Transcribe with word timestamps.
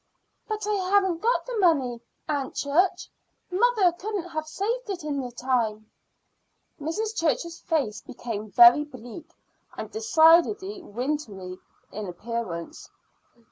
"But 0.47 0.65
I 0.65 0.73
haven't 0.89 1.21
got 1.21 1.45
the 1.45 1.59
money, 1.59 2.01
Aunt 2.27 2.55
Church. 2.55 3.11
Mother 3.51 3.91
couldn't 3.91 4.29
have 4.29 4.47
saved 4.47 4.89
it 4.89 5.03
in 5.03 5.21
the 5.21 5.29
time." 5.31 5.91
Mrs. 6.79 7.15
Church's 7.15 7.59
face 7.59 8.01
became 8.01 8.49
very 8.49 8.83
bleak 8.83 9.29
and 9.77 9.91
decidedly 9.91 10.81
wintry 10.81 11.59
in 11.91 12.07
appearance. 12.07 12.89